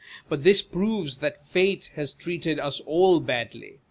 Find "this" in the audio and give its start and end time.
0.41-0.63